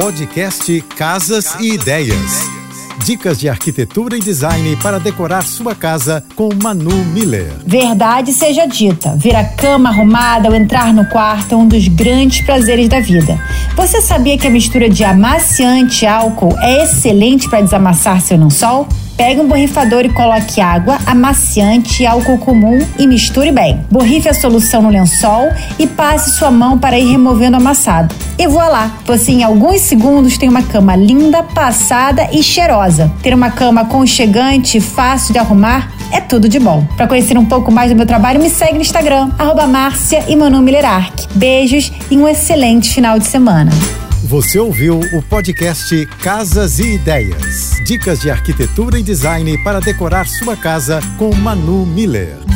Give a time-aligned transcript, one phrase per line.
[0.00, 2.48] Podcast Casas e Ideias.
[3.04, 7.52] Dicas de arquitetura e design para decorar sua casa com Manu Miller.
[7.66, 12.42] Verdade seja dita, ver a cama arrumada ou entrar no quarto é um dos grandes
[12.42, 13.36] prazeres da vida.
[13.74, 18.86] Você sabia que a mistura de amaciante e álcool é excelente para desamassar seu lençol?
[19.16, 23.84] Pegue um borrifador e coloque água, amaciante e álcool comum e misture bem.
[23.90, 28.14] Borrife a solução no lençol e passe sua mão para ir removendo o amassado.
[28.38, 29.00] E voilá!
[29.04, 33.12] Você em alguns segundos tem uma cama linda, passada e cheirosa.
[33.20, 36.86] Ter uma cama aconchegante e fácil de arrumar é tudo de bom.
[36.96, 40.36] Para conhecer um pouco mais do meu trabalho, me segue no Instagram, arroba Márcia e
[40.36, 40.64] Manu
[41.34, 43.72] Beijos e um excelente final de semana.
[44.24, 47.80] Você ouviu o podcast Casas e Ideias.
[47.84, 52.47] Dicas de arquitetura e design para decorar sua casa com Manu Miller.